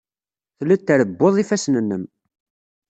Telliḍ 0.57 0.81
trebbuḍ 0.81 1.35
ifassen-nnem. 1.37 2.03